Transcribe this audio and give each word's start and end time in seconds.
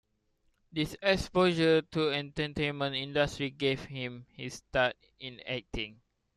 This 0.71 0.97
exposure 0.99 1.83
to 1.83 2.09
the 2.09 2.15
entertainment 2.15 2.95
industry 2.95 3.51
gave 3.51 3.83
him 3.85 4.25
his 4.33 4.55
start 4.55 4.95
in 5.19 5.39
acting. 5.41 6.01